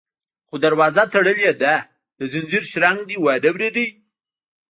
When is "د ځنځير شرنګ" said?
2.19-2.97